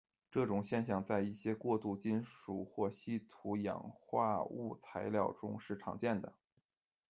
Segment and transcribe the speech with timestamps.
[0.31, 6.33] 这种现象在一些过渡金属或稀土氧化物材料中是常见的。